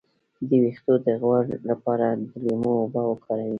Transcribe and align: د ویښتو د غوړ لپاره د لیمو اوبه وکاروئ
د 0.47 0.49
ویښتو 0.63 0.93
د 1.05 1.07
غوړ 1.21 1.43
لپاره 1.69 2.05
د 2.29 2.31
لیمو 2.45 2.73
اوبه 2.81 3.01
وکاروئ 3.07 3.49